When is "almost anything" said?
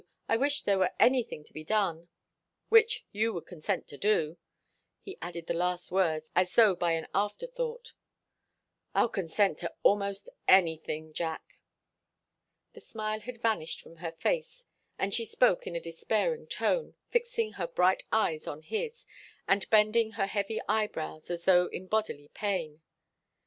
9.83-11.13